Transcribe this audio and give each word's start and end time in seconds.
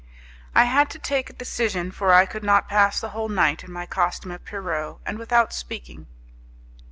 I 0.55 0.63
had 0.63 0.89
to 0.89 0.97
take 0.97 1.29
a 1.29 1.33
decision, 1.33 1.91
for 1.91 2.11
I 2.11 2.25
could 2.25 2.43
not 2.43 2.67
pass 2.67 2.99
the 2.99 3.09
whole 3.09 3.29
night 3.29 3.63
in 3.63 3.71
my 3.71 3.85
costume 3.85 4.31
of 4.31 4.43
Pierrot, 4.43 4.97
and 5.05 5.19
without 5.19 5.53
speaking. 5.53 6.07